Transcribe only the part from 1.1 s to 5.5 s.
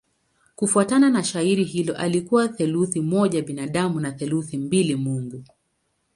shairi hilo alikuwa theluthi moja binadamu na theluthi mbili mungu.